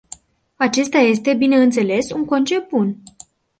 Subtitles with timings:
[0.55, 2.95] Acesta este, bineînțeles, un concept bun.